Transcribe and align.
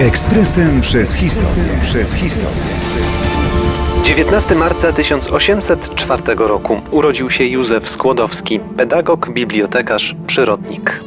Ekspresem 0.00 0.80
przez 0.80 1.14
historię. 1.14 1.64
Przez 1.82 2.14
historię. 2.14 2.62
19 4.02 4.54
marca 4.54 4.92
1804 4.92 6.22
roku 6.36 6.80
urodził 6.90 7.30
się 7.30 7.44
Józef 7.44 7.90
Skłodowski, 7.90 8.60
pedagog, 8.76 9.30
bibliotekarz, 9.30 10.16
przyrodnik. 10.26 11.00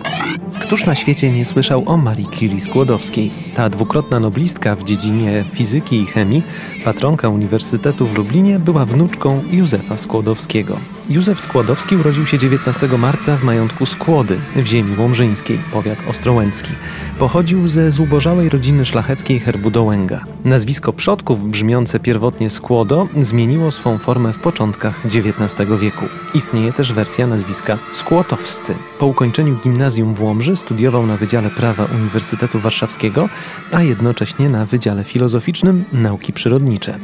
Któż 0.61 0.85
na 0.85 0.95
świecie 0.95 1.31
nie 1.31 1.45
słyszał 1.45 1.83
o 1.85 1.97
Marii 1.97 2.27
Curie 2.27 2.61
Skłodowskiej? 2.61 3.31
Ta 3.55 3.69
dwukrotna 3.69 4.19
noblistka 4.19 4.75
w 4.75 4.83
dziedzinie 4.83 5.43
fizyki 5.53 6.01
i 6.01 6.05
chemii, 6.05 6.43
patronka 6.85 7.29
Uniwersytetu 7.29 8.07
w 8.07 8.17
Lublinie, 8.17 8.59
była 8.59 8.85
wnuczką 8.85 9.41
Józefa 9.51 9.97
Skłodowskiego. 9.97 10.77
Józef 11.09 11.41
Skłodowski 11.41 11.95
urodził 11.95 12.25
się 12.25 12.37
19 12.37 12.87
marca 12.87 13.37
w 13.37 13.43
majątku 13.43 13.85
Skłody 13.85 14.37
w 14.55 14.65
ziemi 14.65 14.95
łomżyńskiej, 14.97 15.59
powiat 15.73 15.97
ostrołęcki. 16.09 16.71
Pochodził 17.19 17.67
ze 17.67 17.91
zubożałej 17.91 18.49
rodziny 18.49 18.85
szlacheckiej 18.85 19.39
herbu 19.39 19.71
Dołęga. 19.71 20.25
Nazwisko 20.45 20.93
przodków 20.93 21.49
brzmiące 21.49 21.99
pierwotnie 21.99 22.49
Skłodo 22.49 23.07
zmieniło 23.17 23.71
swą 23.71 23.97
formę 23.97 24.33
w 24.33 24.39
początkach 24.39 25.01
XIX 25.05 25.69
wieku. 25.79 26.05
Istnieje 26.33 26.73
też 26.73 26.93
wersja 26.93 27.27
nazwiska 27.27 27.77
Skłotowscy. 27.93 28.75
Po 28.99 29.05
ukończeniu 29.05 29.55
gimnazjum 29.63 30.13
w 30.13 30.21
Łomży 30.21 30.44
studiował 30.55 31.07
na 31.07 31.17
Wydziale 31.17 31.49
Prawa 31.49 31.85
Uniwersytetu 31.95 32.59
Warszawskiego, 32.59 33.29
a 33.71 33.81
jednocześnie 33.81 34.49
na 34.49 34.65
Wydziale 34.65 35.03
Filozoficznym 35.03 35.83
Nauki 35.93 36.33
Przyrodnicze. 36.33 36.99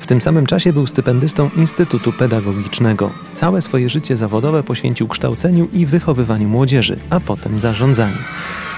W 0.00 0.06
tym 0.06 0.20
samym 0.20 0.46
czasie 0.46 0.72
był 0.72 0.86
stypendystą 0.86 1.50
Instytutu 1.56 2.12
Pedagogicznego. 2.12 3.10
Całe 3.32 3.62
swoje 3.62 3.88
życie 3.88 4.16
zawodowe 4.16 4.62
poświęcił 4.62 5.08
kształceniu 5.08 5.68
i 5.72 5.86
wychowywaniu 5.86 6.48
młodzieży, 6.48 6.96
a 7.10 7.20
potem 7.20 7.60
zarządzaniu. 7.60 8.18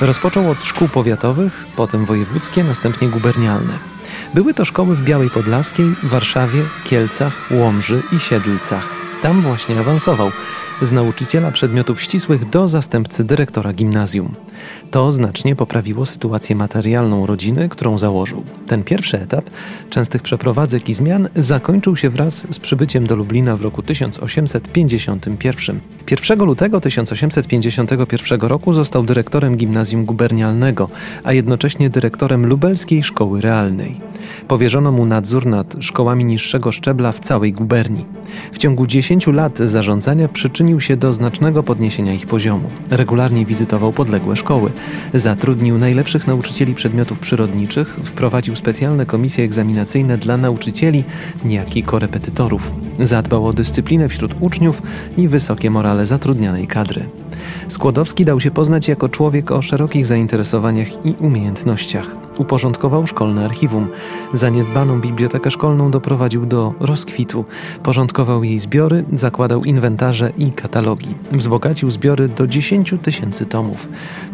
Rozpoczął 0.00 0.50
od 0.50 0.64
szkół 0.64 0.88
powiatowych, 0.88 1.66
potem 1.76 2.04
wojewódzkie, 2.04 2.64
następnie 2.64 3.08
gubernialne. 3.08 3.72
Były 4.34 4.54
to 4.54 4.64
szkoły 4.64 4.96
w 4.96 5.04
Białej 5.04 5.30
Podlaskiej, 5.30 5.94
Warszawie, 6.02 6.62
Kielcach, 6.84 7.32
Łomży 7.50 8.02
i 8.12 8.20
Siedlcach. 8.20 8.88
Tam 9.22 9.42
właśnie 9.42 9.80
awansował 9.80 10.30
z 10.82 10.92
nauczyciela 10.92 11.50
przedmiotów 11.50 12.02
ścisłych 12.02 12.50
do 12.50 12.68
zastępcy 12.68 13.24
dyrektora 13.24 13.72
gimnazjum. 13.72 14.34
To 14.90 15.12
znacznie 15.12 15.56
poprawiło 15.56 16.06
sytuację 16.06 16.56
materialną 16.56 17.26
rodziny, 17.26 17.68
którą 17.68 17.98
założył. 17.98 18.44
Ten 18.66 18.84
pierwszy 18.84 19.20
etap 19.20 19.50
częstych 19.90 20.22
przeprowadzek 20.22 20.88
i 20.88 20.94
zmian 20.94 21.28
zakończył 21.36 21.96
się 21.96 22.10
wraz 22.10 22.46
z 22.50 22.58
przybyciem 22.58 23.06
do 23.06 23.16
Lublina 23.16 23.56
w 23.56 23.62
roku 23.62 23.82
1851. 23.82 25.80
1 26.10 26.38
lutego 26.46 26.80
1851 26.80 28.40
roku 28.40 28.72
został 28.72 29.02
dyrektorem 29.02 29.56
gimnazjum 29.56 30.04
gubernialnego, 30.04 30.88
a 31.24 31.32
jednocześnie 31.32 31.90
dyrektorem 31.90 32.46
lubelskiej 32.46 33.02
szkoły 33.02 33.40
realnej. 33.40 34.00
Powierzono 34.48 34.92
mu 34.92 35.06
nadzór 35.06 35.46
nad 35.46 35.76
szkołami 35.80 36.24
niższego 36.24 36.72
szczebla 36.72 37.12
w 37.12 37.20
całej 37.20 37.52
guberni. 37.52 38.04
W 38.52 38.58
ciągu 38.58 38.86
10 38.86 39.26
lat 39.26 39.58
zarządzania 39.58 40.28
przyczynił 40.28 40.67
się 40.80 40.96
do 40.96 41.14
znacznego 41.14 41.62
podniesienia 41.62 42.12
ich 42.12 42.26
poziomu. 42.26 42.70
Regularnie 42.90 43.46
wizytował 43.46 43.92
podległe 43.92 44.36
szkoły, 44.36 44.72
zatrudnił 45.14 45.78
najlepszych 45.78 46.26
nauczycieli 46.26 46.74
przedmiotów 46.74 47.18
przyrodniczych, 47.18 47.96
wprowadził 48.04 48.56
specjalne 48.56 49.06
komisje 49.06 49.44
egzaminacyjne 49.44 50.18
dla 50.18 50.36
nauczycieli, 50.36 51.04
jak 51.44 51.76
i 51.76 51.82
korepetytorów. 51.82 52.72
Zadbał 53.00 53.46
o 53.46 53.52
dyscyplinę 53.52 54.08
wśród 54.08 54.34
uczniów 54.40 54.82
i 55.16 55.28
wysokie 55.28 55.70
morale 55.70 56.06
zatrudnianej 56.06 56.66
kadry. 56.66 57.08
Skłodowski 57.68 58.24
dał 58.24 58.40
się 58.40 58.50
poznać 58.50 58.88
jako 58.88 59.08
człowiek 59.08 59.50
o 59.50 59.62
szerokich 59.62 60.06
zainteresowaniach 60.06 61.06
i 61.06 61.14
umiejętnościach. 61.18 62.27
Uporządkował 62.38 63.06
szkolne 63.06 63.44
archiwum. 63.44 63.88
Zaniedbaną 64.32 65.00
bibliotekę 65.00 65.50
szkolną 65.50 65.90
doprowadził 65.90 66.46
do 66.46 66.74
rozkwitu. 66.80 67.44
Porządkował 67.82 68.44
jej 68.44 68.58
zbiory, 68.58 69.04
zakładał 69.12 69.64
inwentarze 69.64 70.32
i 70.38 70.50
katalogi. 70.50 71.14
Wzbogacił 71.32 71.90
zbiory 71.90 72.28
do 72.28 72.46
10 72.46 72.94
tysięcy 73.02 73.46
tomów. 73.46 73.88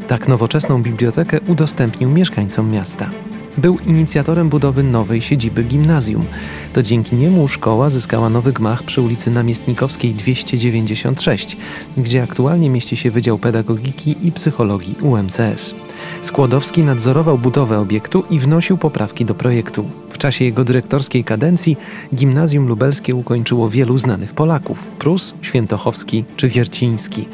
Tak 0.08 0.28
nowoczesną 0.28 0.82
bibliotekę 0.82 1.40
udostępnił 1.40 2.10
mieszkańcom 2.10 2.70
miasta. 2.70 3.10
Był 3.58 3.78
inicjatorem 3.86 4.48
budowy 4.48 4.82
nowej 4.82 5.22
siedziby 5.22 5.64
gimnazjum. 5.64 6.26
To 6.72 6.82
dzięki 6.82 7.16
niemu 7.16 7.48
szkoła 7.48 7.90
zyskała 7.90 8.30
nowy 8.30 8.52
gmach 8.52 8.82
przy 8.82 9.00
ulicy 9.00 9.30
Namiestnikowskiej 9.30 10.14
296, 10.14 11.56
gdzie 11.96 12.22
aktualnie 12.22 12.70
mieści 12.70 12.96
się 12.96 13.10
Wydział 13.10 13.38
Pedagogiki 13.38 14.16
i 14.22 14.32
Psychologii 14.32 14.96
UMCS. 15.02 15.74
Skłodowski 16.22 16.82
nadzorował 16.82 17.38
budowę 17.38 17.78
obiektu 17.78 18.24
i 18.30 18.38
wnosił 18.38 18.78
poprawki 18.78 19.24
do 19.24 19.34
projektu. 19.34 19.90
W 20.10 20.18
czasie 20.18 20.44
jego 20.44 20.64
dyrektorskiej 20.64 21.24
kadencji 21.24 21.76
gimnazjum 22.14 22.66
lubelskie 22.66 23.14
ukończyło 23.14 23.68
wielu 23.68 23.98
znanych 23.98 24.34
Polaków: 24.34 24.86
Prus, 24.98 25.34
Świętochowski 25.42 26.24
czy 26.36 26.48
Wierciński. 26.48 27.28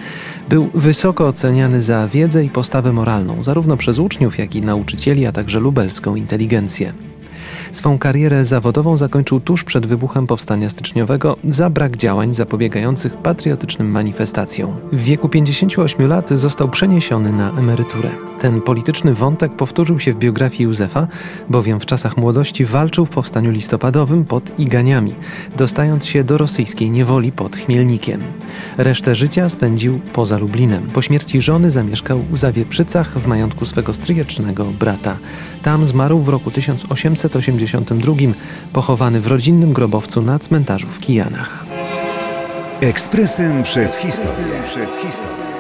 Był 0.49 0.71
wysoko 0.75 1.27
oceniany 1.27 1.83
za 1.83 2.09
wiedzę 2.09 2.45
i 2.45 2.51
postawę 2.51 2.93
moralną, 2.93 3.43
zarówno 3.43 3.77
przez 3.77 3.99
uczniów, 3.99 4.39
jak 4.39 4.55
i 4.55 4.63
nauczycieli, 4.63 5.27
a 5.27 5.33
także 5.33 5.61
lubelską 5.61 6.10
inteligencję. 6.17 6.93
Swą 7.73 7.99
karierę 7.99 8.45
zawodową 8.45 8.97
zakończył 8.97 9.41
tuż 9.41 9.65
przed 9.65 9.87
wybuchem 9.87 10.27
powstania 10.27 10.71
styczniowego 10.71 11.37
za 11.45 11.71
brak 11.71 11.97
działań 11.97 12.35
zapobiegających 12.35 13.17
patriotycznym 13.17 13.91
manifestacjom. 13.91 14.77
W 14.93 15.03
wieku 15.03 15.29
58 15.29 16.09
lat 16.09 16.31
został 16.31 16.69
przeniesiony 16.69 17.33
na 17.33 17.51
emeryturę. 17.51 18.11
Ten 18.41 18.61
polityczny 18.61 19.15
wątek 19.15 19.57
powtórzył 19.57 19.99
się 19.99 20.13
w 20.13 20.17
biografii 20.17 20.65
Józefa, 20.65 21.09
bowiem 21.49 21.81
w 21.81 21.87
czasach 21.87 22.17
młodości 22.17 22.65
walczył 22.65 23.07
w 23.07 23.11
powstaniu 23.11 23.51
listopadowym 23.51 24.25
pod 24.25 24.59
Iganiami, 24.59 25.15
dostając 25.57 26.07
się 26.07 26.25
do 26.25 26.39
rosyjskiej 26.39 26.91
niewoli 26.91 27.33
pod 27.33 27.57
Chmielnikiem. 27.57 28.23
Resztę 28.79 29.15
życia 29.15 29.49
spędził 29.49 30.01
poza 30.13 30.39
Lublinem. 30.39 30.91
Po 30.91 31.03
śmierci 31.03 31.41
żony 31.41 31.71
zamieszkał 31.71 32.25
w 32.31 32.39
Zawieprzycach 32.39 33.19
w 33.19 33.27
majątku 33.27 33.65
swego 33.65 33.93
stryjecznego 33.93 34.65
brata. 34.65 35.19
Tam 35.63 35.85
zmarł 35.85 36.19
w 36.19 36.29
roku 36.29 36.51
1882, 37.67 38.45
pochowany 38.73 39.21
w 39.21 39.27
rodzinnym 39.27 39.73
grobowcu 39.73 40.23
na 40.23 40.39
cmentarzu 40.39 40.89
w 40.89 40.99
Kijanach. 40.99 41.67
Ekspresem 42.81 43.63
przez 43.63 43.97
historię. 43.97 44.63
Przez 44.67 44.97
historię. 44.97 45.51